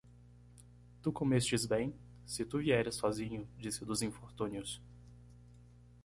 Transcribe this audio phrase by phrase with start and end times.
[1.03, 1.93] Tu comestes 'bem?
[2.25, 4.81] se tu vieres sozinho disse dos infortúnios